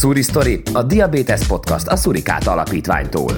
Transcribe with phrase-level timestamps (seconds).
[0.00, 3.36] Suri Story, a Diabetes Podcast a Surikát Alapítványtól.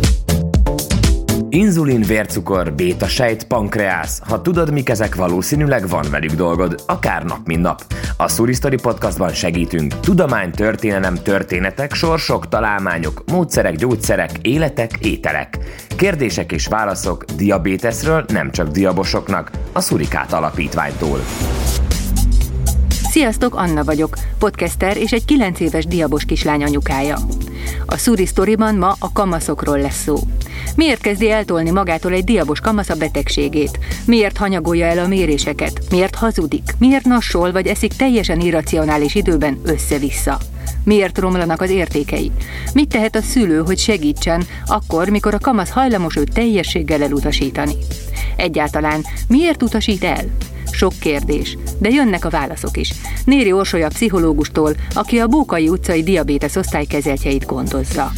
[1.48, 4.20] Inzulin, vércukor, béta sejt, pankreász.
[4.28, 7.84] Ha tudod, mik ezek, valószínűleg van velük dolgod, akár nap, mint nap.
[8.16, 10.00] A Suri Story podcastban segítünk.
[10.00, 15.58] Tudomány, történelem, történetek, sorsok, találmányok, módszerek, gyógyszerek, életek, ételek.
[15.96, 21.18] Kérdések és válaszok diabétesről nem csak diabosoknak, a Surikát Alapítványtól.
[23.12, 27.16] Sziasztok, Anna vagyok, podcaster és egy 9 éves diabos kislány anyukája.
[27.86, 30.16] A Suri Storyban ma a kamaszokról lesz szó.
[30.76, 33.78] Miért kezdi eltolni magától egy diabos kamasz a betegségét?
[34.06, 35.80] Miért hanyagolja el a méréseket?
[35.90, 36.74] Miért hazudik?
[36.78, 40.38] Miért nassol vagy eszik teljesen irracionális időben össze-vissza?
[40.84, 42.32] Miért romlanak az értékei?
[42.74, 47.74] Mit tehet a szülő, hogy segítsen, akkor, mikor a kamasz hajlamos őt teljességgel elutasítani?
[48.36, 50.24] Egyáltalán miért utasít el?
[50.72, 52.92] Sok kérdés, de jönnek a válaszok is.
[53.24, 58.12] Néri Orsolya pszichológustól, aki a Bókai utcai diabétesz osztálykezeltjeit gondozza.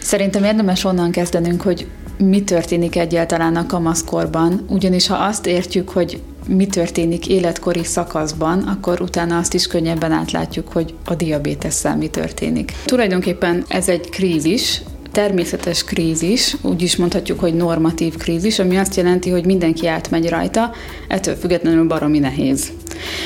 [0.00, 1.86] Szerintem érdemes onnan kezdenünk, hogy
[2.18, 9.00] mi történik egyáltalán a kamaszkorban, ugyanis ha azt értjük, hogy mi történik életkori szakaszban, akkor
[9.00, 12.72] utána azt is könnyebben átlátjuk, hogy a diabétesszel mi történik.
[12.84, 14.82] Tulajdonképpen ez egy krízis,
[15.14, 20.72] természetes krízis, úgy is mondhatjuk, hogy normatív krízis, ami azt jelenti, hogy mindenki átmegy rajta,
[21.08, 22.72] ettől függetlenül baromi nehéz.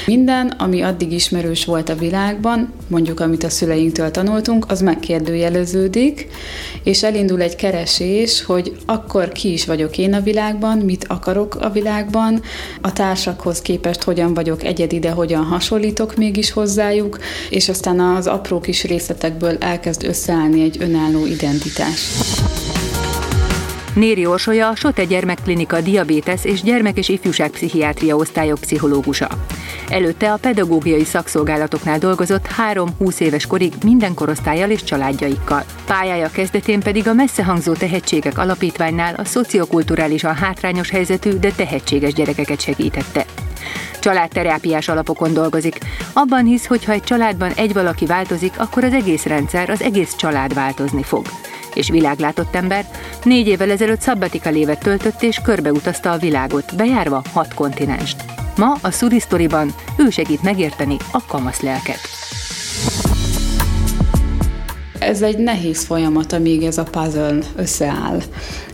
[0.06, 6.27] Minden, ami addig ismerős volt a világban, mondjuk amit a szüleinktől tanultunk, az megkérdőjeleződik,
[6.83, 11.70] és elindul egy keresés, hogy akkor ki is vagyok én a világban, mit akarok a
[11.70, 12.42] világban,
[12.80, 17.19] a társakhoz képest hogyan vagyok egyedi, de hogyan hasonlítok mégis hozzájuk,
[17.50, 22.00] és aztán az apró kis részletekből elkezd összeállni egy önálló identitás.
[23.94, 29.28] Néri Orsolya Sote Gyermekklinika diabétesz és gyermek- és ifjúságpszichiátria osztályok pszichológusa.
[29.91, 35.64] Előtte a pedagógiai szakszolgálatoknál dolgozott 3-20 éves korig minden korosztályjal és családjaikkal.
[35.86, 43.24] Pályája kezdetén pedig a messzehangzó tehetségek alapítványnál a szociokulturálisan hátrányos helyzetű, de tehetséges gyerekeket segítette
[44.01, 45.79] családterápiás alapokon dolgozik.
[46.12, 50.14] Abban hisz, hogy ha egy családban egy valaki változik, akkor az egész rendszer, az egész
[50.17, 51.27] család változni fog
[51.74, 52.85] és világlátott ember,
[53.23, 58.24] négy évvel ezelőtt szabbatika évet töltött és körbeutazta a világot, bejárva hat kontinenst.
[58.58, 61.98] Ma a Surisztoriban ő segít megérteni a kamasz lelket.
[64.98, 68.20] Ez egy nehéz folyamat, amíg ez a puzzle összeáll.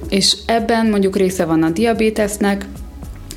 [0.09, 2.67] És ebben mondjuk része van a diabétesznek,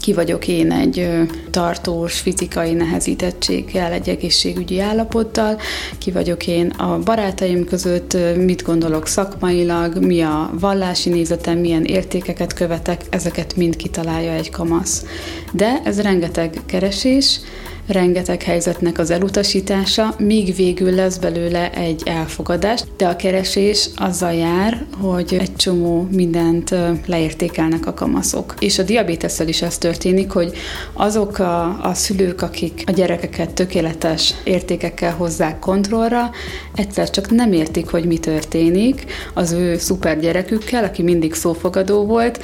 [0.07, 1.09] ki vagyok én egy
[1.51, 5.59] tartós fizikai nehezítettséggel, egy egészségügyi állapottal,
[5.97, 12.53] ki vagyok én a barátaim között, mit gondolok szakmailag, mi a vallási nézetem, milyen értékeket
[12.53, 15.06] követek, ezeket mind kitalálja egy kamasz.
[15.51, 17.39] De ez rengeteg keresés,
[17.88, 24.86] rengeteg helyzetnek az elutasítása, míg végül lesz belőle egy elfogadás, de a keresés azzal jár,
[25.00, 26.75] hogy egy csomó mindent
[27.06, 28.53] leértékelnek a kamaszok.
[28.59, 30.52] És a diabétesszel is ez történik, hogy
[30.94, 36.30] azok a, a szülők, akik a gyerekeket tökéletes értékekkel hozzák kontrollra,
[36.75, 42.40] egyszer csak nem értik, hogy mi történik az ő szuper gyerekükkel, aki mindig szófogadó volt,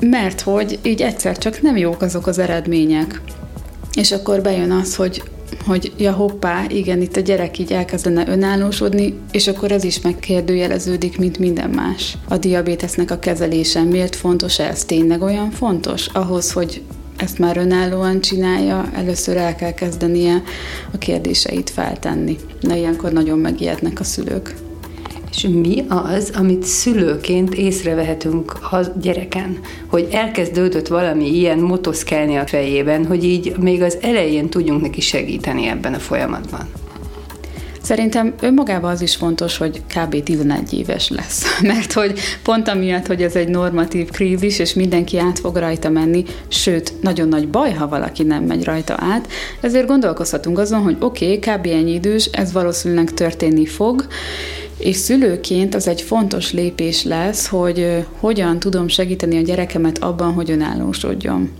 [0.00, 3.20] mert hogy így egyszer csak nem jók azok az eredmények.
[3.96, 5.22] És akkor bejön az, hogy
[5.66, 11.18] hogy ja hoppá, igen, itt a gyerek így elkezdene önállósodni, és akkor ez is megkérdőjeleződik,
[11.18, 12.16] mint minden más.
[12.28, 14.84] A diabétesznek a kezelése miért fontos ez?
[14.84, 16.06] Tényleg olyan fontos?
[16.06, 16.82] Ahhoz, hogy
[17.16, 20.42] ezt már önállóan csinálja, először el kell kezdenie
[20.92, 22.36] a kérdéseit feltenni.
[22.60, 24.65] Na ilyenkor nagyon megijednek a szülők.
[25.30, 33.06] És mi az, amit szülőként észrevehetünk a gyereken, hogy elkezdődött valami ilyen motoszkelni a fejében,
[33.06, 36.68] hogy így még az elején tudjunk neki segíteni ebben a folyamatban?
[37.86, 40.22] Szerintem önmagában az is fontos, hogy kb.
[40.22, 45.38] 11 éves lesz, mert hogy pont amiatt, hogy ez egy normatív krízis, és mindenki át
[45.38, 49.28] fog rajta menni, sőt, nagyon nagy baj, ha valaki nem megy rajta át,
[49.60, 51.66] ezért gondolkozhatunk azon, hogy oké, okay, kb.
[51.66, 54.06] ennyi idős, ez valószínűleg történni fog,
[54.78, 60.50] és szülőként az egy fontos lépés lesz, hogy hogyan tudom segíteni a gyerekemet abban, hogy
[60.50, 61.50] önállósodjon.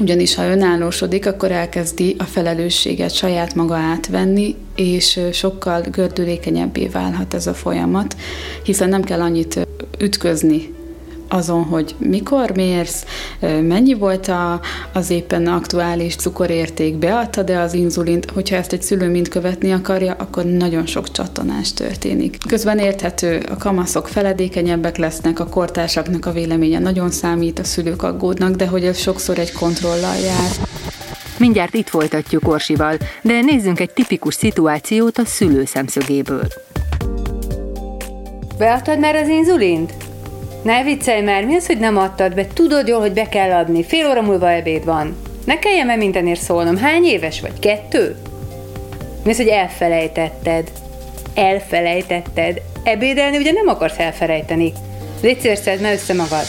[0.00, 7.46] Ugyanis ha önállósodik, akkor elkezdi a felelősséget saját maga átvenni, és sokkal gördülékenyebbé válhat ez
[7.46, 8.16] a folyamat,
[8.62, 9.66] hiszen nem kell annyit
[9.98, 10.76] ütközni
[11.28, 13.04] azon, hogy mikor mérsz,
[13.40, 14.60] mennyi volt a,
[14.92, 20.44] az éppen aktuális cukorérték, beadta-e az inzulint, hogyha ezt egy szülő mind követni akarja, akkor
[20.44, 22.36] nagyon sok csattanás történik.
[22.48, 28.54] Közben érthető, a kamaszok feledékenyebbek lesznek, a kortársaknak a véleménye nagyon számít, a szülők aggódnak,
[28.54, 30.50] de hogy ez sokszor egy kontrollal jár.
[31.38, 36.46] Mindjárt itt folytatjuk Orsival, de nézzünk egy tipikus szituációt a szülő szemszögéből.
[38.58, 40.07] Beadtad már az inzulint?
[40.68, 42.46] Ne viccelj már, mi az, hogy nem adtad be?
[42.46, 43.84] Tudod jól, hogy be kell adni.
[43.84, 45.16] Fél óra múlva ebéd van.
[45.44, 46.76] Ne kelljen már mindenért szólnom.
[46.76, 47.58] Hány éves vagy?
[47.58, 48.16] Kettő?
[49.24, 50.70] Mi az, hogy elfelejtetted?
[51.34, 52.60] Elfelejtetted.
[52.82, 54.72] Ebédelni ugye nem akarsz elfelejteni.
[55.22, 56.44] Légy szíves, össze magad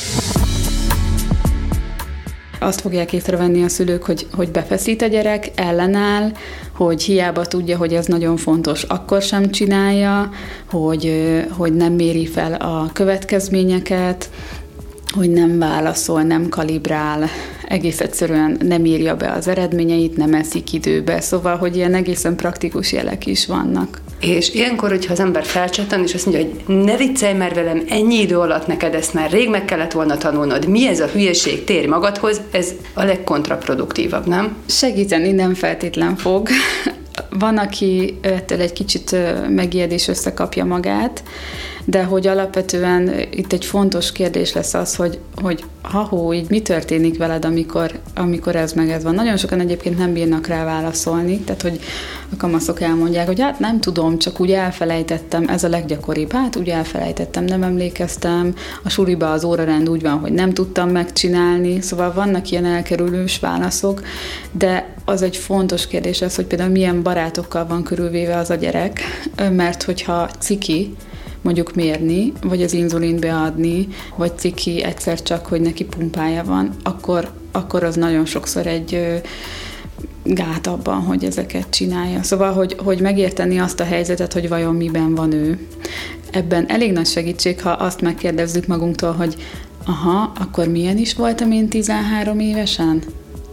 [2.59, 6.31] azt fogják észrevenni a szülők, hogy, hogy befeszít a gyerek, ellenáll,
[6.75, 10.29] hogy hiába tudja, hogy ez nagyon fontos, akkor sem csinálja,
[10.69, 11.13] hogy,
[11.49, 14.29] hogy nem méri fel a következményeket,
[15.15, 17.29] hogy nem válaszol, nem kalibrál,
[17.67, 22.91] egész egyszerűen nem írja be az eredményeit, nem eszik időbe, szóval, hogy ilyen egészen praktikus
[22.91, 24.01] jelek is vannak.
[24.19, 28.19] És ilyenkor, hogyha az ember felcsattan, és azt mondja, hogy ne viccelj már velem, ennyi
[28.19, 31.87] idő alatt neked ezt már rég meg kellett volna tanulnod, mi ez a hülyeség, térj
[31.87, 34.57] magadhoz, ez a legkontraproduktívabb, nem?
[34.65, 36.49] Segíteni nem feltétlen fog.
[37.29, 39.15] Van, aki ettől egy kicsit
[39.49, 41.23] megijedés összekapja magát,
[41.85, 47.17] de hogy alapvetően itt egy fontos kérdés lesz az, hogy, hogy ha így mi történik
[47.17, 49.13] veled, amikor, amikor ez meg ez van.
[49.13, 51.79] Nagyon sokan egyébként nem bírnak rá válaszolni, tehát hogy
[52.33, 56.67] a kamaszok elmondják, hogy hát nem tudom, csak úgy elfelejtettem, ez a leggyakoribb, hát úgy
[56.67, 58.53] elfelejtettem, nem emlékeztem,
[58.83, 64.01] a suliba az órarend úgy van, hogy nem tudtam megcsinálni, szóval vannak ilyen elkerülős válaszok,
[64.51, 69.01] de az egy fontos kérdés az, hogy például milyen barátokkal van körülvéve az a gyerek,
[69.51, 70.95] mert hogyha ciki,
[71.41, 77.31] mondjuk mérni, vagy az inzulint beadni, vagy ciki egyszer csak, hogy neki pumpája van, akkor,
[77.51, 79.21] akkor az nagyon sokszor egy
[80.23, 82.23] gát abban, hogy ezeket csinálja.
[82.23, 85.67] Szóval, hogy, hogy megérteni azt a helyzetet, hogy vajon miben van ő.
[86.31, 89.35] Ebben elég nagy segítség, ha azt megkérdezzük magunktól, hogy
[89.85, 93.03] aha, akkor milyen is voltam én 13 évesen?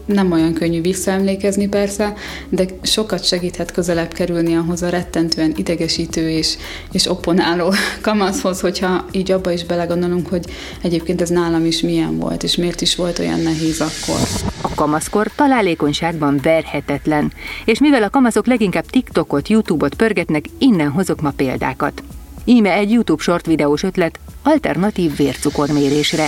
[0.07, 2.13] Nem olyan könnyű visszaemlékezni persze,
[2.49, 6.57] de sokat segíthet közelebb kerülni ahhoz a rettentően idegesítő és,
[6.91, 10.45] és opponáló kamaszhoz, hogyha így abba is belegondolunk, hogy
[10.81, 14.27] egyébként ez nálam is milyen volt, és miért is volt olyan nehéz akkor.
[14.61, 17.33] A kamaszkor találékonyságban verhetetlen,
[17.65, 22.03] és mivel a kamaszok leginkább TikTokot, YouTube-ot pörgetnek, innen hozok ma példákat.
[22.45, 26.27] Íme egy YouTube short videós ötlet alternatív vércukormérésre.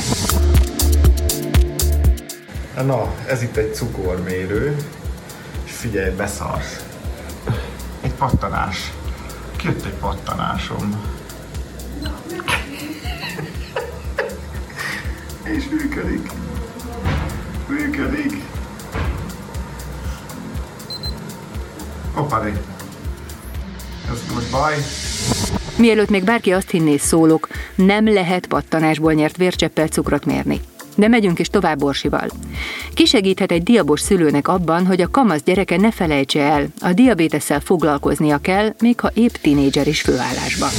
[2.75, 4.75] Na, ez itt egy cukormérő,
[5.65, 6.83] és figyelj, beszarsz.
[8.01, 8.91] Egy pattanás.
[9.55, 11.17] Kijött egy pattanásom.
[15.59, 16.31] és működik.
[17.67, 18.43] Működik.
[22.13, 22.51] Hoppári.
[24.11, 24.75] Ez most baj.
[25.77, 30.61] Mielőtt még bárki azt hinné szólok, nem lehet pattanásból nyert vércseppel cukrot mérni.
[30.99, 32.29] De megyünk is tovább Borsival.
[32.93, 38.37] Kisegíthet egy diabos szülőnek abban, hogy a kamasz gyereke ne felejtse el, a diabétesszel foglalkoznia
[38.37, 40.69] kell, még ha épp tinédzser is főállásban.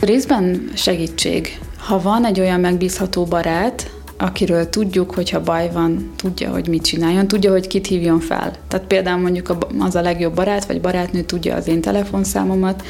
[0.00, 1.58] Részben segítség.
[1.78, 6.82] Ha van egy olyan megbízható barát, akiről tudjuk, hogy ha baj van, tudja, hogy mit
[6.82, 8.52] csináljon, tudja, hogy kit hívjon fel.
[8.68, 12.82] Tehát például mondjuk az a legjobb barát, vagy barátnő tudja az én telefonszámomat,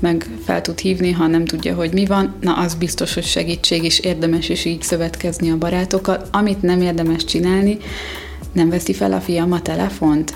[0.00, 3.84] meg fel tud hívni, ha nem tudja, hogy mi van, na az biztos, hogy segítség,
[3.84, 6.22] és érdemes is így szövetkezni a barátokkal.
[6.30, 7.78] Amit nem érdemes csinálni,
[8.52, 10.34] nem veszi fel a fiam a telefont?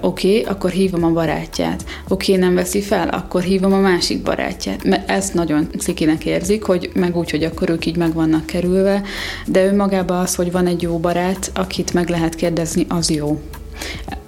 [0.00, 1.84] Oké, okay, akkor hívom a barátját.
[2.08, 4.84] Oké, nem veszi fel, akkor hívom a másik barátját.
[4.84, 9.02] Mert ezt nagyon cikinek érzik, hogy meg úgy, hogy akkor ők így meg vannak kerülve,
[9.46, 13.40] de önmagában az, hogy van egy jó barát, akit meg lehet kérdezni, az jó.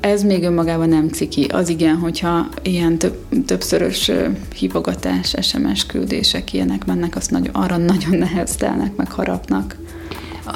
[0.01, 1.45] Ez még önmagában nem ciki.
[1.45, 4.11] Az igen, hogyha ilyen több, többszörös
[4.55, 9.77] hívogatás, SMS küldések ilyenek mennek, azt nagyon, arra nagyon neheztelnek, meg harapnak.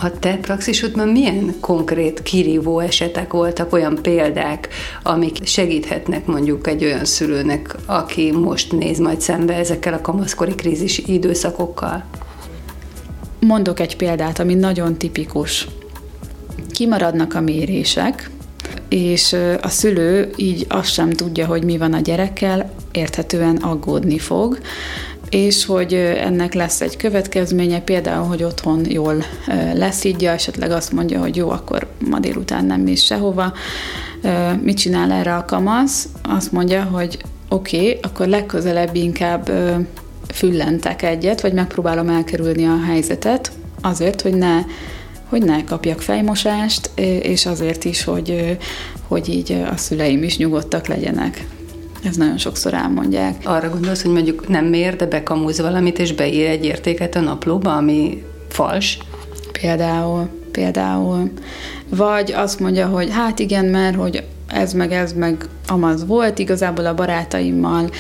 [0.01, 4.69] A te praxisodban milyen konkrét kirívó esetek voltak, olyan példák,
[5.03, 10.99] amik segíthetnek mondjuk egy olyan szülőnek, aki most néz majd szembe ezekkel a kamaszkori krízis
[10.99, 12.05] időszakokkal?
[13.41, 15.69] Mondok egy példát, ami nagyon tipikus.
[16.71, 18.31] Kimaradnak a mérések,
[18.89, 24.59] és a szülő így azt sem tudja, hogy mi van a gyerekkel, érthetően aggódni fog,
[25.31, 29.25] és hogy ennek lesz egy következménye, például, hogy otthon jól
[29.75, 33.53] leszídja, esetleg azt mondja, hogy jó, akkor ma délután nem is sehova.
[34.63, 36.09] Mit csinál erre a kamasz?
[36.23, 37.19] Azt mondja, hogy
[37.49, 39.51] oké, okay, akkor legközelebb inkább
[40.33, 44.61] füllentek egyet, vagy megpróbálom elkerülni a helyzetet, azért, hogy ne,
[45.29, 46.91] hogy ne kapjak fejmosást,
[47.23, 48.59] és azért is, hogy,
[49.09, 51.47] hogy így a szüleim is nyugodtak legyenek.
[52.05, 53.35] Ez nagyon sokszor elmondják.
[53.45, 57.77] Arra gondolsz, hogy mondjuk nem mér, de bekamúz valamit, és beír egy értéket a naplóba,
[57.77, 58.99] ami fals?
[59.61, 61.31] Például, például.
[61.89, 66.87] Vagy azt mondja, hogy hát igen, mert hogy ez meg ez meg amaz volt, igazából
[66.87, 67.91] a barátaimmal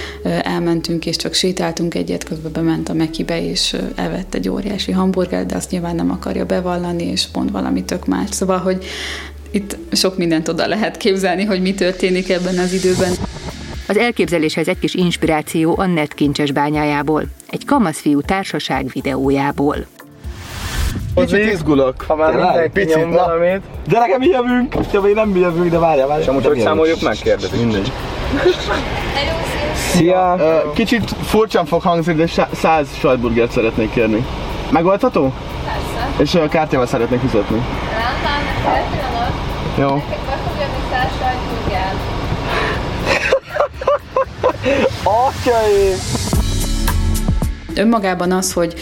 [0.42, 5.56] elmentünk és csak sétáltunk egyet, közben bement a Mekibe és evett egy óriási hamburger, de
[5.56, 8.28] azt nyilván nem akarja bevallani, és pont valami tök más.
[8.30, 8.84] Szóval, hogy
[9.50, 13.12] itt sok mindent oda lehet képzelni, hogy mi történik ebben az időben.
[13.88, 19.76] Az elképzeléshez egy kis inspiráció a net kincses bányájából, egy kamaszfiú társaság videójából.
[21.14, 22.04] Kicsit izgulok.
[22.08, 23.16] Ha már mindenki Picit, nyom na.
[23.16, 23.60] valamit.
[23.88, 24.74] De nekem így jövünk.
[24.92, 26.20] Ja, még nem jövünk, de várjál, várjál.
[26.20, 27.58] És amúgy hogy számoljuk meg, kérdezik.
[27.60, 27.92] Mindegy.
[29.74, 30.36] Szia!
[30.38, 34.26] Ö, Kicsit furcsán fog hangzni, de 100 sajtburgert szeretnék kérni.
[34.70, 35.32] Megoldható?
[35.64, 36.22] Persze.
[36.22, 37.62] És a kártyával szeretnék fizetni.
[39.78, 39.86] Jó.
[39.94, 41.96] Neked be fogja mi száz sajtburgert.
[45.02, 45.96] Atyaim!
[47.74, 48.74] Önmagában az, hogy,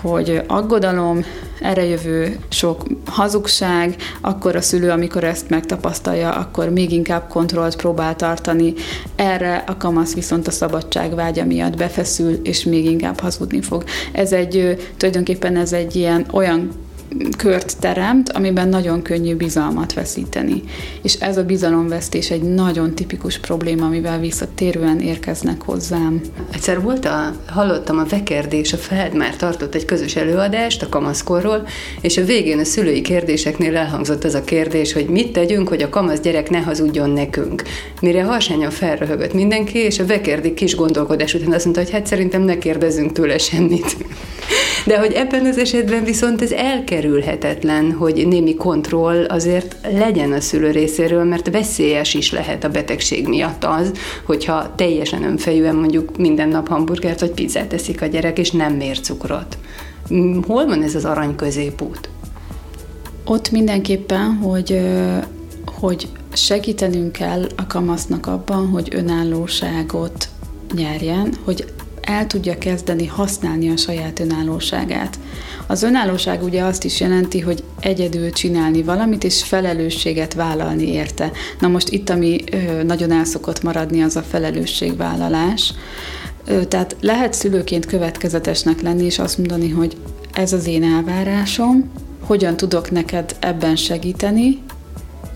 [0.00, 1.24] hogy aggodalom,
[1.60, 8.16] erre jövő sok hazugság, akkor a szülő, amikor ezt megtapasztalja, akkor még inkább kontrollt próbál
[8.16, 8.74] tartani.
[9.16, 13.84] Erre a kamasz viszont a szabadság vágya miatt befeszül, és még inkább hazudni fog.
[14.12, 16.70] Ez egy, tulajdonképpen ez egy ilyen olyan
[17.36, 20.62] kört teremt, amiben nagyon könnyű bizalmat veszíteni.
[21.02, 26.20] És ez a bizalomvesztés egy nagyon tipikus probléma, amivel visszatérően érkeznek hozzám.
[26.52, 31.66] Egyszer volt a, hallottam a Vekerdés, a Feld már tartott egy közös előadást a kamaszkorról,
[32.00, 35.88] és a végén a szülői kérdéseknél elhangzott az a kérdés, hogy mit tegyünk, hogy a
[35.88, 37.62] kamasz gyerek ne hazudjon nekünk.
[38.00, 42.42] Mire harsányan felröhögött mindenki, és a Vekerdi kis gondolkodás után azt mondta, hogy hát szerintem
[42.42, 43.96] ne kérdezzünk tőle semmit.
[44.86, 46.52] De hogy ebben az esetben viszont ez
[47.02, 53.28] elkerülhetetlen, hogy némi kontroll azért legyen a szülő részéről, mert veszélyes is lehet a betegség
[53.28, 53.92] miatt az,
[54.24, 59.00] hogyha teljesen önfejűen mondjuk minden nap hamburgert vagy pizzát teszik a gyerek, és nem mér
[59.00, 59.58] cukrot.
[60.14, 62.08] Mm, Hol van ez az arany középút?
[63.24, 64.80] Ott mindenképpen, hogy,
[65.64, 70.28] hogy segítenünk kell a kamasznak abban, hogy önállóságot
[70.74, 71.64] nyerjen, hogy
[72.02, 75.18] el tudja kezdeni használni a saját önállóságát.
[75.66, 81.30] Az önállóság ugye azt is jelenti, hogy egyedül csinálni valamit, és felelősséget vállalni érte.
[81.60, 82.44] Na most itt, ami
[82.86, 85.74] nagyon el szokott maradni, az a felelősségvállalás.
[86.68, 89.96] Tehát lehet szülőként következetesnek lenni, és azt mondani, hogy
[90.32, 91.90] ez az én elvárásom,
[92.20, 94.62] hogyan tudok neked ebben segíteni,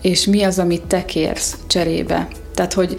[0.01, 2.27] és mi az, amit te kérsz cserébe.
[2.53, 2.95] Tehát, hogy,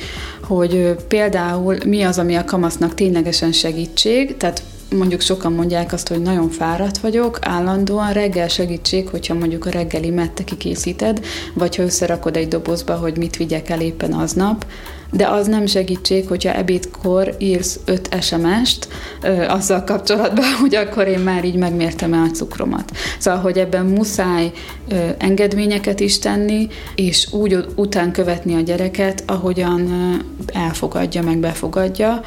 [0.48, 4.62] hogy például mi az, ami a kamasznak ténylegesen segítség, tehát
[4.96, 10.10] mondjuk sokan mondják azt, hogy nagyon fáradt vagyok, állandóan reggel segítség, hogyha mondjuk a reggeli
[10.10, 11.20] mette kikészíted,
[11.54, 14.66] vagy ha összerakod egy dobozba, hogy mit vigyek el éppen aznap,
[15.10, 18.88] de az nem segítség, hogyha ebédkor írsz öt SMS-t
[19.22, 22.92] ö, azzal kapcsolatban, hogy akkor én már így megmértem el a cukromat.
[23.18, 24.52] Szóval, hogy ebben muszáj
[24.88, 30.14] ö, engedményeket is tenni, és úgy után követni a gyereket, ahogyan ö,
[30.58, 32.20] elfogadja, meg befogadja,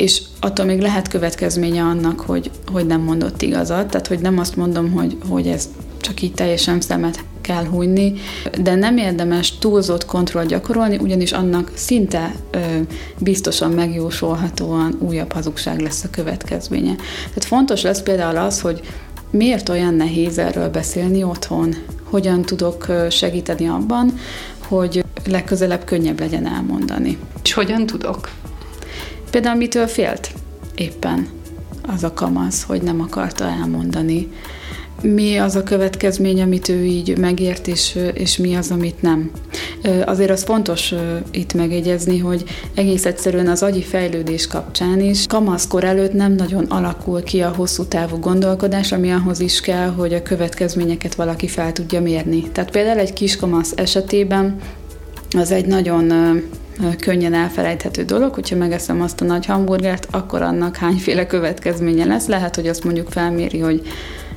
[0.00, 4.56] és attól még lehet következménye annak, hogy, hogy nem mondott igazat, tehát hogy nem azt
[4.56, 5.68] mondom, hogy, hogy ez
[6.00, 8.12] csak így teljesen szemet kell hunyni,
[8.62, 12.58] de nem érdemes túlzott kontroll gyakorolni, ugyanis annak szinte ö,
[13.18, 16.94] biztosan megjósolhatóan újabb hazugság lesz a következménye.
[17.28, 18.80] Tehát fontos lesz például az, hogy
[19.30, 24.12] miért olyan nehéz erről beszélni otthon, hogyan tudok segíteni abban,
[24.68, 27.18] hogy legközelebb könnyebb legyen elmondani.
[27.42, 28.28] És hogyan tudok?
[29.30, 30.30] Például mitől félt
[30.74, 31.28] éppen
[31.94, 34.28] az a kamasz, hogy nem akarta elmondani.
[35.02, 39.30] Mi az a következmény, amit ő így megért, és, és mi az, amit nem.
[40.04, 40.94] Azért az fontos
[41.30, 42.44] itt megjegyezni, hogy
[42.74, 47.84] egész egyszerűen az agyi fejlődés kapcsán is kamaszkor előtt nem nagyon alakul ki a hosszú
[47.84, 52.42] távú gondolkodás, ami ahhoz is kell, hogy a következményeket valaki fel tudja mérni.
[52.52, 54.56] Tehát például egy kiskamasz esetében
[55.36, 56.12] az egy nagyon
[56.98, 62.26] könnyen elfelejthető dolog, hogyha megeszem azt a nagy hamburgert, akkor annak hányféle következménye lesz.
[62.26, 63.82] Lehet, hogy azt mondjuk felméri, hogy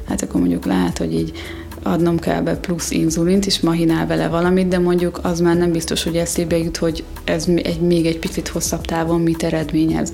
[0.08, 1.32] hát akkor mondjuk lehet, hogy így
[1.84, 6.04] adnom kell be plusz inzulint, és mahinál vele valamit, de mondjuk az már nem biztos,
[6.04, 10.14] hogy eszébe jut, hogy ez egy, még egy picit hosszabb távon mit eredményez.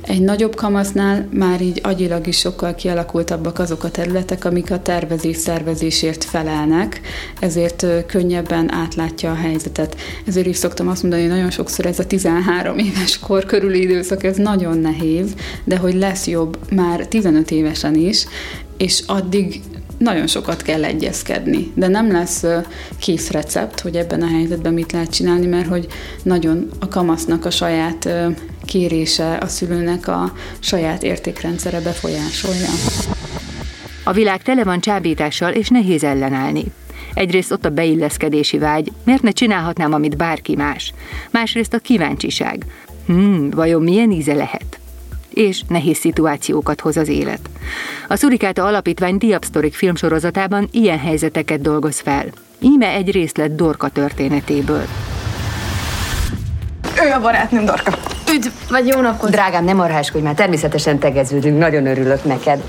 [0.00, 5.36] Egy nagyobb kamasznál már így agyilag is sokkal kialakultabbak azok a területek, amik a tervezés
[5.36, 7.00] szervezésért felelnek,
[7.40, 9.96] ezért könnyebben átlátja a helyzetet.
[10.26, 14.24] Ezért is szoktam azt mondani, hogy nagyon sokszor ez a 13 éves kor körüli időszak,
[14.24, 15.34] ez nagyon nehéz,
[15.64, 18.26] de hogy lesz jobb már 15 évesen is,
[18.76, 19.60] és addig
[19.98, 22.44] nagyon sokat kell egyezkedni, de nem lesz
[22.98, 25.86] kész recept, hogy ebben a helyzetben mit lehet csinálni, mert hogy
[26.22, 28.08] nagyon a kamasznak a saját
[28.64, 32.70] kérése, a szülőnek a saját értékrendszere befolyásolja.
[34.04, 36.64] A világ tele van csábítással és nehéz ellenállni.
[37.14, 40.92] Egyrészt ott a beilleszkedési vágy, miért ne csinálhatnám, amit bárki más.
[41.30, 42.64] Másrészt a kíváncsiság.
[43.06, 44.78] Hmm, vajon milyen íze lehet?
[45.38, 47.40] És nehéz szituációkat hoz az élet.
[48.08, 52.24] A Szurikáta Alapítvány Diabsztorik filmsorozatában ilyen helyzeteket dolgoz fel.
[52.60, 54.82] Íme egy részlet Dorka történetéből.
[57.04, 57.92] Ő a barátnőm, Dorka.
[58.34, 59.30] Üdv, vagy jó napot.
[59.30, 62.62] Drágám, nem arháskodj már, természetesen tegeződünk, nagyon örülök neked.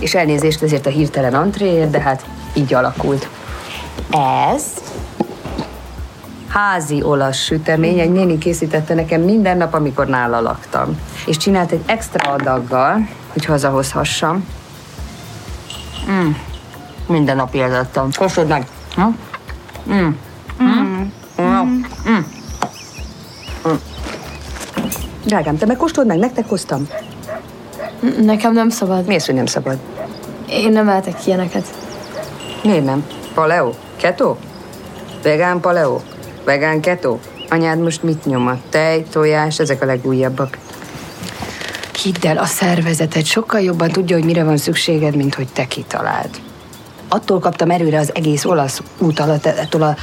[0.00, 3.28] És elnézést ezért a hirtelen antréért, de hát így alakult.
[4.54, 4.83] Ez
[6.54, 11.00] házi olasz sütemény, egy néni készítette nekem minden nap, amikor nála laktam.
[11.26, 14.46] És csinált egy extra adaggal, hogy hazahozhassam.
[16.10, 16.30] Mm.
[17.06, 18.08] Minden nap éltettem.
[18.16, 18.66] Kóstolj meg!
[18.96, 19.12] Ha?
[19.88, 19.94] Mm.
[19.94, 20.16] Mm.
[20.62, 21.10] Mm.
[21.42, 21.84] Mm.
[22.08, 22.24] Mm.
[23.68, 23.74] Mm.
[25.24, 26.88] Drágám, te megkóstold meg, nektek hoztam.
[28.20, 29.06] Nekem nem szabad.
[29.06, 29.78] Miért, hogy nem szabad?
[30.48, 31.66] Én nem ehetek ilyeneket.
[32.62, 33.06] Miért nem?
[33.34, 33.70] Paleo?
[33.96, 34.36] Keto?
[35.22, 36.00] Vegán paleo?
[36.44, 37.18] Vegán keto?
[37.48, 38.60] Anyád most mit nyom?
[38.70, 40.58] tej, tojás, ezek a legújabbak.
[42.02, 46.30] Hidd el, a szervezeted sokkal jobban tudja, hogy mire van szükséged, mint hogy te kitaláld.
[47.08, 49.96] Attól kaptam erőre az egész olasz út alatt, attól a,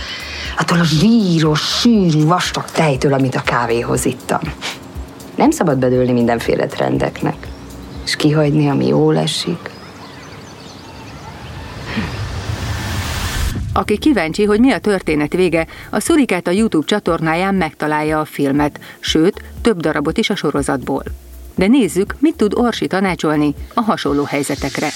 [0.57, 4.39] attól a víros, sűrű, vastag tejtől, amit a kávéhoz ittam.
[5.36, 7.48] Nem szabad bedőlni mindenféle trendeknek,
[8.05, 9.69] és kihagyni, ami jól esik.
[13.73, 18.79] Aki kíváncsi, hogy mi a történet vége, a Szurikát a YouTube csatornáján megtalálja a filmet,
[18.99, 21.03] sőt, több darabot is a sorozatból.
[21.55, 24.87] De nézzük, mit tud Orsi tanácsolni a hasonló helyzetekre.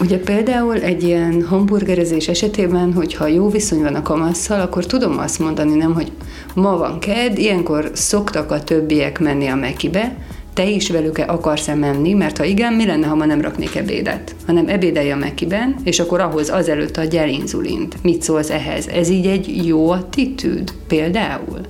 [0.00, 5.38] Ugye például egy ilyen hamburgerezés esetében, hogyha jó viszony van a kamasszal, akkor tudom azt
[5.38, 6.12] mondani, nem, hogy
[6.54, 10.16] ma van ked, ilyenkor szoktak a többiek menni a Mekibe,
[10.54, 14.34] te is velük akarsz-e menni, mert ha igen, mi lenne, ha ma nem raknék ebédet?
[14.46, 18.02] Hanem ebédelj a Mekiben, és akkor ahhoz azelőtt el inzulint.
[18.02, 18.86] Mit szólsz ehhez?
[18.86, 21.60] Ez így egy jó attitűd például?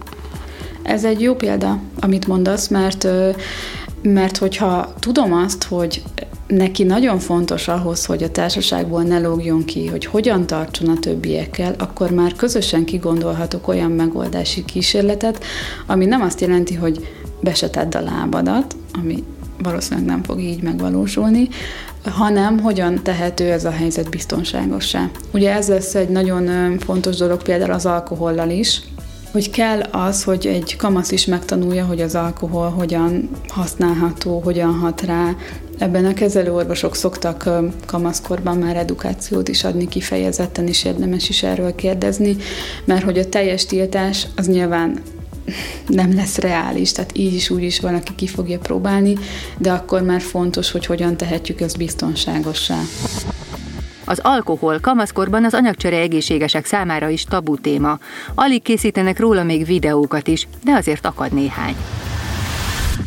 [0.83, 3.07] Ez egy jó példa, amit mondasz, mert,
[4.03, 6.03] mert hogyha tudom azt, hogy
[6.47, 11.75] neki nagyon fontos ahhoz, hogy a társaságból ne lógjon ki, hogy hogyan tartson a többiekkel,
[11.79, 15.45] akkor már közösen kigondolhatok olyan megoldási kísérletet,
[15.87, 17.07] ami nem azt jelenti, hogy
[17.45, 19.25] be se tedd a lábadat, ami
[19.63, 21.49] valószínűleg nem fog így megvalósulni,
[22.05, 25.11] hanem hogyan tehető ez a helyzet biztonságosá.
[25.33, 28.83] Ugye ez lesz egy nagyon fontos dolog például az alkohollal is,
[29.33, 35.01] hogy kell az, hogy egy kamasz is megtanulja, hogy az alkohol hogyan használható, hogyan hat
[35.01, 35.35] rá.
[35.79, 37.49] Ebben a kezelőorvosok szoktak
[37.87, 42.37] kamaszkorban már edukációt is adni kifejezetten, és érdemes is erről kérdezni,
[42.85, 45.01] mert hogy a teljes tiltás az nyilván
[45.87, 49.19] nem lesz reális, tehát így is úgy is van, aki ki fogja próbálni,
[49.59, 52.79] de akkor már fontos, hogy hogyan tehetjük ezt biztonságossá.
[54.05, 57.99] Az alkohol kamaszkorban az anyagcsere egészségesek számára is tabu téma.
[58.35, 61.77] Alig készítenek róla még videókat is, de azért akad néhány.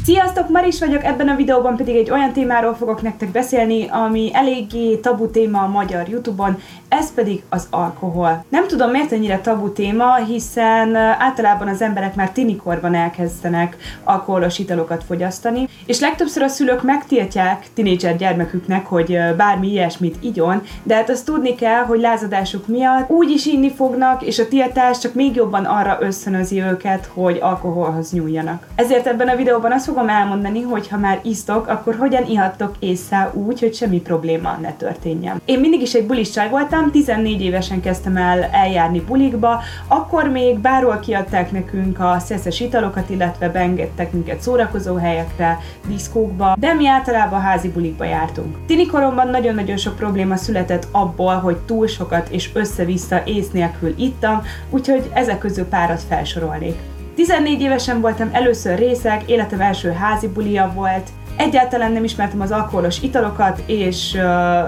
[0.08, 4.96] Sziasztok, Maris vagyok, ebben a videóban pedig egy olyan témáról fogok nektek beszélni, ami eléggé
[4.96, 8.46] tabu téma a magyar Youtube-on, ez pedig az alkohol.
[8.50, 15.04] Nem tudom miért ennyire tabu téma, hiszen általában az emberek már tinikorban elkezdenek alkoholos italokat
[15.04, 21.26] fogyasztani, és legtöbbször a szülők megtiltják tinédzser gyermeküknek, hogy bármi ilyesmit igyon, de hát azt
[21.26, 25.66] tudni kell, hogy lázadásuk miatt úgy is inni fognak, és a tiltás csak még jobban
[25.66, 28.68] arra összönözi őket, hogy alkoholhoz nyúljanak.
[28.76, 33.32] Ezért ebben a videóban azt fogom elmondani, hogy ha már isztok, akkor hogyan ihattok észre
[33.34, 35.42] úgy, hogy semmi probléma ne történjen.
[35.46, 40.60] Én mindig is egy bulis csaj voltam, 14 évesen kezdtem el eljárni bulikba, akkor még
[40.60, 47.42] bárhol kiadták nekünk a szeszes italokat, illetve beengedtek minket szórakozó helyekre, diszkókba, de mi általában
[47.42, 48.56] házi bulikba jártunk.
[48.66, 55.10] Tinikoromban nagyon-nagyon sok probléma született abból, hogy túl sokat és össze-vissza ész nélkül ittam, úgyhogy
[55.14, 56.76] ezek közül párat felsorolnék.
[57.18, 63.02] 14 évesen voltam először részek, életem első házi bulia volt, Egyáltalán nem ismertem az alkoholos
[63.02, 64.22] italokat, és uh,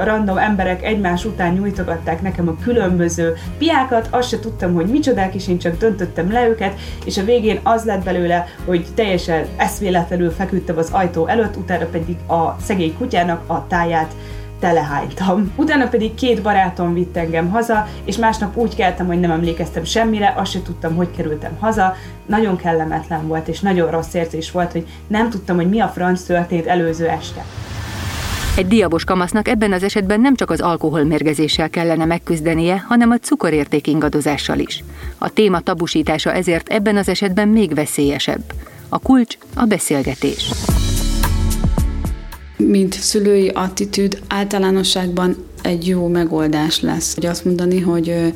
[0.06, 5.48] random emberek egymás után nyújtogatták nekem a különböző piákat, azt se tudtam, hogy micsodák, és
[5.48, 10.78] én csak döntöttem le őket, és a végén az lett belőle, hogy teljesen eszvéletlenül feküdtem
[10.78, 14.14] az ajtó előtt, utána pedig a szegény kutyának a táját
[14.60, 15.52] telehánytam.
[15.56, 20.34] Utána pedig két barátom vitt engem haza, és másnap úgy keltem, hogy nem emlékeztem semmire,
[20.38, 21.96] azt se tudtam, hogy kerültem haza.
[22.26, 26.22] Nagyon kellemetlen volt, és nagyon rossz érzés volt, hogy nem tudtam, hogy mi a franc
[26.22, 27.46] történt előző este.
[28.58, 33.88] Egy diabos kamasznak ebben az esetben nem csak az alkoholmérgezéssel kellene megküzdenie, hanem a cukorérték
[33.88, 34.84] ingadozással is.
[35.18, 38.44] A téma tabusítása ezért ebben az esetben még veszélyesebb.
[38.90, 40.52] A kulcs a beszélgetés
[42.64, 48.34] mint szülői attitűd általánosságban egy jó megoldás lesz, hogy azt mondani, hogy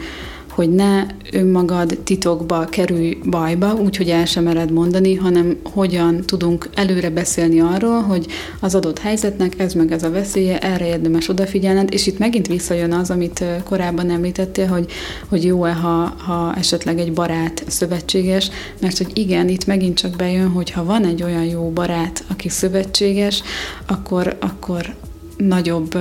[0.56, 7.10] hogy ne önmagad titokba kerülj bajba, úgyhogy el sem mered mondani, hanem hogyan tudunk előre
[7.10, 8.28] beszélni arról, hogy
[8.60, 12.92] az adott helyzetnek ez meg ez a veszélye, erre érdemes odafigyelned, és itt megint visszajön
[12.92, 14.92] az, amit korábban említettél, hogy,
[15.30, 18.50] hogy jó-e, ha, ha esetleg egy barát szövetséges,
[18.82, 22.50] mert hogy igen, itt megint csak bejön, hogy ha van egy olyan jó barát, aki
[22.50, 23.44] szövetséges,
[23.88, 24.96] akkor, akkor
[25.38, 25.98] nagyobb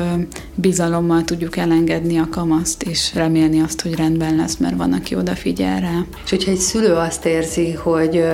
[0.54, 5.80] bizalommal tudjuk elengedni a kamaszt, és remélni azt, hogy rendben lesz, mert van, aki odafigyel
[5.80, 6.04] rá.
[6.24, 8.24] És hogyha egy szülő azt érzi, hogy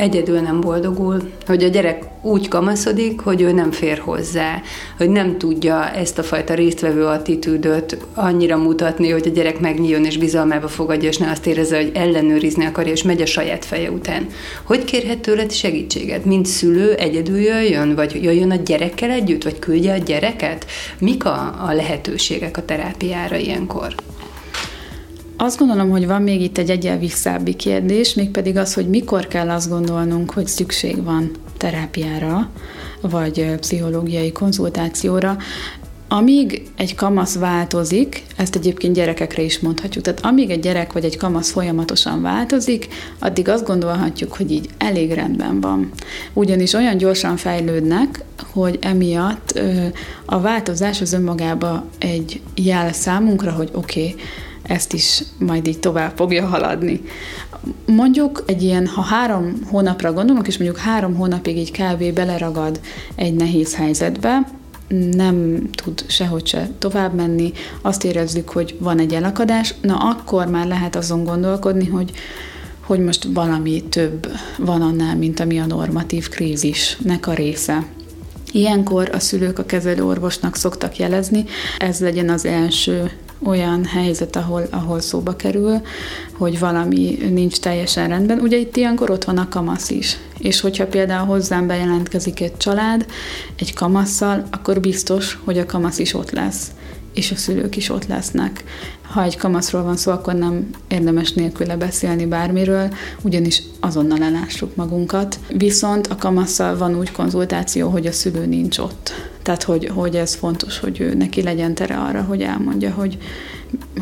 [0.00, 4.62] egyedül nem boldogul, hogy a gyerek úgy kamaszodik, hogy ő nem fér hozzá,
[4.96, 10.18] hogy nem tudja ezt a fajta résztvevő attitűdöt annyira mutatni, hogy a gyerek megnyíljon és
[10.18, 14.26] bizalmába fogadja, és ne azt érezze, hogy ellenőrizni akarja, és megy a saját feje után.
[14.62, 16.24] Hogy kérhet tőled segítséget?
[16.24, 20.66] Mint szülő egyedül jöjjön, vagy jöjjön a gyerekkel együtt, vagy küldje a gyereket?
[20.98, 23.94] Mik a, a lehetőségek a terápiára ilyenkor?
[25.42, 29.50] Azt gondolom, hogy van még itt egy egyel visszábbi kérdés, mégpedig az, hogy mikor kell
[29.50, 32.48] azt gondolnunk, hogy szükség van terápiára,
[33.00, 35.36] vagy pszichológiai konzultációra.
[36.08, 41.16] Amíg egy kamasz változik, ezt egyébként gyerekekre is mondhatjuk, tehát amíg egy gyerek vagy egy
[41.16, 45.90] kamasz folyamatosan változik, addig azt gondolhatjuk, hogy így elég rendben van.
[46.32, 49.60] Ugyanis olyan gyorsan fejlődnek, hogy emiatt
[50.24, 54.14] a változás az önmagába egy jel számunkra, hogy oké, okay,
[54.70, 57.00] ezt is majd így tovább fogja haladni.
[57.86, 62.12] Mondjuk egy ilyen, ha három hónapra gondolunk, és mondjuk három hónapig így kb.
[62.14, 62.80] beleragad
[63.14, 64.50] egy nehéz helyzetbe,
[65.12, 67.52] nem tud sehogy se tovább menni,
[67.82, 72.10] azt érezzük, hogy van egy elakadás, na akkor már lehet azon gondolkodni, hogy
[72.80, 77.86] hogy most valami több van annál, mint ami a normatív krízisnek a része.
[78.52, 81.44] Ilyenkor a szülők a kezelőorvosnak szoktak jelezni,
[81.78, 83.10] ez legyen az első
[83.44, 85.80] olyan helyzet, ahol, ahol szóba kerül,
[86.32, 88.38] hogy valami nincs teljesen rendben.
[88.38, 90.16] Ugye itt ilyenkor ott van a kamasz is.
[90.38, 93.06] És hogyha például hozzám bejelentkezik egy család
[93.58, 96.70] egy kamasszal, akkor biztos, hogy a kamasz is ott lesz
[97.14, 98.64] és a szülők is ott lesznek.
[99.02, 105.38] Ha egy kamaszról van szó, akkor nem érdemes nélküle beszélni bármiről, ugyanis azonnal elássuk magunkat.
[105.48, 109.29] Viszont a kamasszal van úgy konzultáció, hogy a szülő nincs ott.
[109.42, 113.18] Tehát, hogy, hogy ez fontos, hogy ő neki legyen tere arra, hogy elmondja, hogy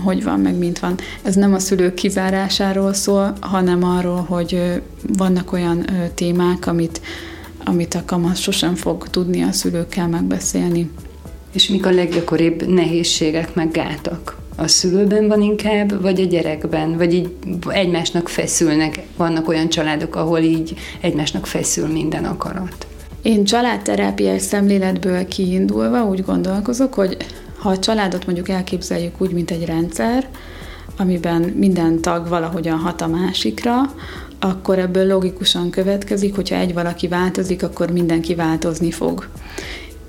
[0.05, 0.95] hogy van, meg mint van.
[1.23, 4.83] Ez nem a szülők kizárásáról szól, hanem arról, hogy
[5.17, 7.01] vannak olyan témák, amit,
[7.65, 10.91] amit a kamasz sosem fog tudni a szülőkkel megbeszélni.
[11.53, 14.37] És mik a leggyakoribb nehézségek, meg gátak?
[14.57, 16.97] A szülőben van inkább, vagy a gyerekben?
[16.97, 17.37] Vagy így
[17.69, 19.03] egymásnak feszülnek?
[19.17, 22.87] Vannak olyan családok, ahol így egymásnak feszül minden akarat?
[23.29, 27.17] Én családterápiás szemléletből kiindulva úgy gondolkozok, hogy
[27.59, 30.29] ha a családot mondjuk elképzeljük úgy, mint egy rendszer,
[30.97, 33.75] amiben minden tag valahogyan hat a másikra,
[34.39, 39.29] akkor ebből logikusan következik, hogyha egy valaki változik, akkor mindenki változni fog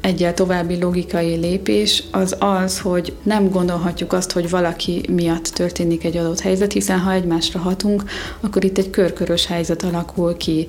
[0.01, 6.17] egyel további logikai lépés az az, hogy nem gondolhatjuk azt, hogy valaki miatt történik egy
[6.17, 8.03] adott helyzet, hiszen ha egymásra hatunk,
[8.39, 10.67] akkor itt egy körkörös helyzet alakul ki.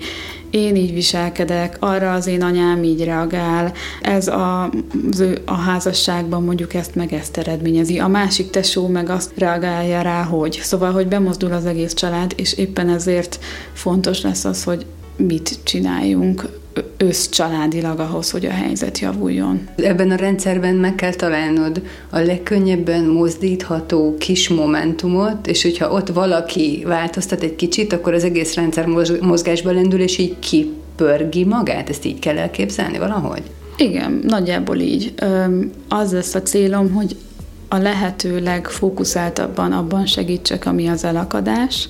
[0.50, 4.70] Én így viselkedek, arra az én anyám így reagál, ez a,
[5.10, 7.98] az ő, a házasságban mondjuk ezt meg ezt eredményezi.
[7.98, 10.60] A másik tesó meg azt reagálja rá, hogy.
[10.62, 13.38] Szóval, hogy bemozdul az egész család, és éppen ezért
[13.72, 14.86] fontos lesz az, hogy
[15.26, 16.58] mit csináljunk
[16.96, 19.68] összcsaládilag ahhoz, hogy a helyzet javuljon.
[19.76, 26.82] Ebben a rendszerben meg kell találnod a legkönnyebben mozdítható kis momentumot, és hogyha ott valaki
[26.86, 28.86] változtat egy kicsit, akkor az egész rendszer
[29.20, 31.88] mozgásba lendül, és így kipörgi magát.
[31.88, 33.42] Ezt így kell elképzelni valahogy?
[33.76, 35.14] Igen, nagyjából így.
[35.88, 37.16] Az lesz a célom, hogy
[37.68, 41.88] a lehető legfókuszáltabban abban segítsek, ami az elakadás,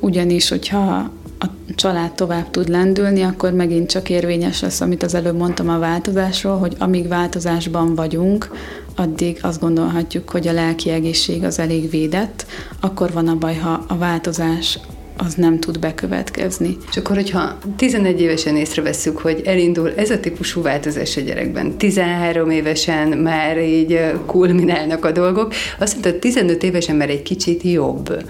[0.00, 1.10] ugyanis, hogyha
[1.42, 5.78] a család tovább tud lendülni, akkor megint csak érvényes lesz, amit az előbb mondtam a
[5.78, 8.50] változásról, hogy amíg változásban vagyunk,
[8.96, 12.46] addig azt gondolhatjuk, hogy a lelki egészség az elég védett,
[12.80, 14.78] akkor van a baj, ha a változás
[15.16, 16.76] az nem tud bekövetkezni.
[16.90, 22.50] És akkor, hogyha 11 évesen észreveszünk, hogy elindul ez a típusú változás a gyerekben, 13
[22.50, 28.24] évesen már így kulminálnak a dolgok, azt mondta, 15 évesen már egy kicsit jobb.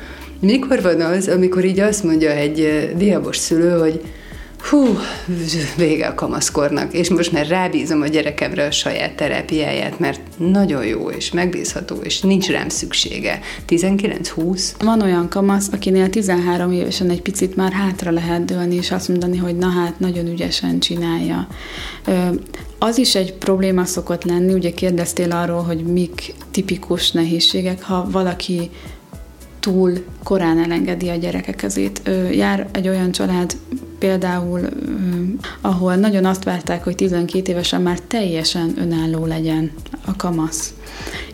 [0.45, 4.01] Mikor van az, amikor így azt mondja egy diabos szülő, hogy
[4.71, 4.99] hú,
[5.77, 11.11] vége a kamaszkornak, és most már rábízom a gyerekemre a saját terápiáját, mert nagyon jó
[11.11, 13.41] és megbízható, és nincs rám szüksége.
[13.69, 14.71] 19-20?
[14.79, 19.37] Van olyan kamasz, akinél 13 évesen egy picit már hátra lehet dőlni, és azt mondani,
[19.37, 21.49] hogy na hát, nagyon ügyesen csinálja.
[22.79, 28.71] Az is egy probléma szokott lenni, ugye kérdeztél arról, hogy mik tipikus nehézségek, ha valaki
[29.63, 32.11] túl korán elengedi a gyerekek kezét.
[32.33, 33.57] Jár egy olyan család
[33.99, 34.61] például,
[35.61, 39.71] ahol nagyon azt várták, hogy 12 évesen már teljesen önálló legyen
[40.05, 40.75] a kamasz.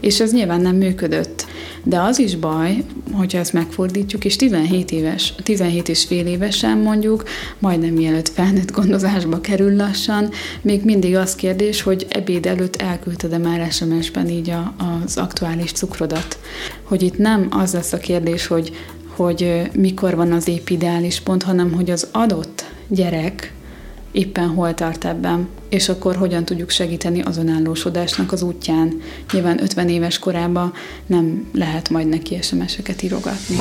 [0.01, 1.47] És ez nyilván nem működött.
[1.83, 7.25] De az is baj, hogyha ezt megfordítjuk, és 17 éves, 17 és fél évesen mondjuk,
[7.59, 13.73] majdnem mielőtt felnőtt gondozásba kerül lassan, még mindig az kérdés, hogy ebéd előtt elküldted-e már
[13.73, 16.39] SMS-ben így a, az aktuális cukrodat.
[16.83, 18.73] Hogy itt nem az lesz a kérdés, hogy
[19.19, 23.53] hogy mikor van az épp ideális pont, hanem hogy az adott gyerek
[24.19, 29.01] éppen hol tart ebben, és akkor hogyan tudjuk segíteni az önállósodásnak az útján.
[29.33, 30.73] Nyilván 50 éves korában
[31.07, 33.57] nem lehet majd neki SMS-eket írogatni.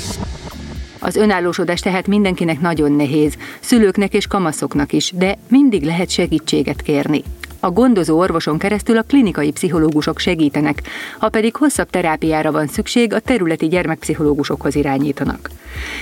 [1.00, 7.24] Az önállósodás tehát mindenkinek nagyon nehéz, szülőknek és kamaszoknak is, de mindig lehet segítséget kérni.
[7.60, 10.82] A gondozó orvoson keresztül a klinikai pszichológusok segítenek,
[11.18, 15.50] ha pedig hosszabb terápiára van szükség, a területi gyermekpszichológusokhoz irányítanak.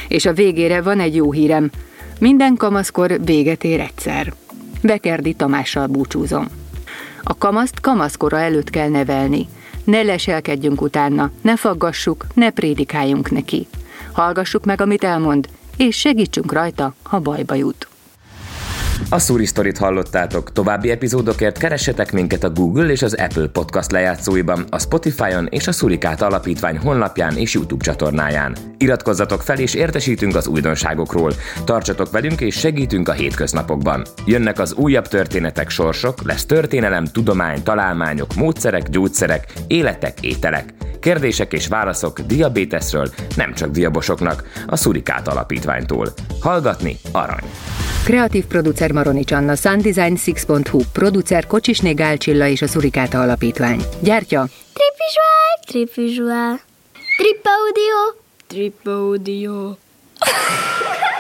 [0.08, 1.72] És a végére van egy jó hírem.
[2.20, 4.34] Minden kamaszkor véget ér egyszer.
[4.86, 6.48] Bekerdi Tamással búcsúzom.
[7.24, 9.48] A kamaszt kamaszkora előtt kell nevelni.
[9.84, 13.68] Ne leselkedjünk utána, ne faggassuk, ne prédikáljunk neki.
[14.12, 17.88] Hallgassuk meg, amit elmond, és segítsünk rajta, ha bajba jut.
[19.10, 20.52] A Suri Story-t hallottátok.
[20.52, 25.72] További epizódokért keressetek minket a Google és az Apple Podcast lejátszóiban, a Spotify-on és a
[25.72, 28.56] Surikát Alapítvány honlapján és YouTube csatornáján.
[28.78, 31.34] Iratkozzatok fel és értesítünk az újdonságokról.
[31.66, 34.04] Tartsatok velünk és segítünk a hétköznapokban.
[34.26, 40.74] Jönnek az újabb történetek, sorsok, lesz történelem, tudomány, találmányok, módszerek, gyógyszerek, életek, ételek.
[41.00, 46.14] Kérdések és válaszok diabéteszről, nem csak diabosoknak, a Surikát Alapítványtól.
[46.40, 47.50] Hallgatni arany!
[48.06, 53.82] Kreatív producer Maronics Anna, Sundesign 6.hu, producer Kocsisné Gálcsilla és a Szurikáta Alapítvány.
[54.00, 56.60] Gyártja Tripvisual, Tripvisual,
[57.18, 59.76] Trip Audio, Trip Audio.